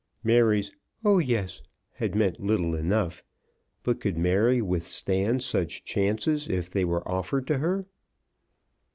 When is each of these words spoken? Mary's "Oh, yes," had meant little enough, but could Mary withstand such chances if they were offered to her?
Mary's 0.23 0.71
"Oh, 1.05 1.19
yes," 1.19 1.61
had 1.91 2.15
meant 2.15 2.39
little 2.39 2.73
enough, 2.73 3.23
but 3.83 3.99
could 4.01 4.17
Mary 4.17 4.59
withstand 4.59 5.43
such 5.43 5.83
chances 5.85 6.49
if 6.49 6.71
they 6.71 6.83
were 6.83 7.07
offered 7.07 7.45
to 7.45 7.59
her? 7.59 7.85